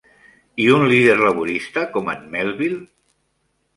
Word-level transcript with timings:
I 0.63 0.69
un 0.77 0.85
líder 0.91 1.17
laborista 1.25 1.85
com 1.93 2.09
en 2.15 2.25
Melville? 2.37 2.81